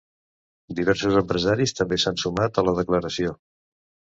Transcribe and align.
Diversos 0.79 1.17
empresaris 1.21 1.75
també 1.81 1.99
s’han 2.05 2.17
sumat 2.25 2.61
a 2.63 2.65
la 2.71 2.77
declaració. 2.81 3.37